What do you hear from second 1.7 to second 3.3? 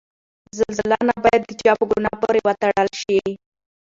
په ګناه پورې وتړل شي.